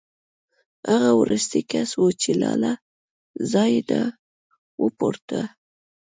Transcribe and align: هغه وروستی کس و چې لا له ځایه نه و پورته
هغه 0.89 1.09
وروستی 1.21 1.61
کس 1.71 1.89
و 1.99 2.05
چې 2.21 2.31
لا 2.41 2.53
له 2.63 2.71
ځایه 3.51 3.81
نه 3.89 4.01
و 4.81 4.85
پورته 4.97 5.39